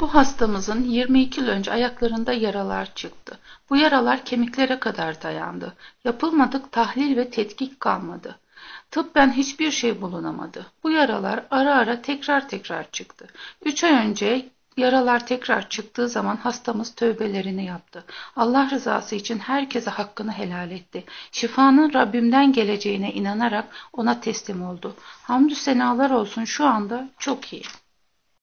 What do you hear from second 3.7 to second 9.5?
Bu yaralar kemiklere kadar dayandı. Yapılmadık tahlil ve tetkik kalmadı. Tıbben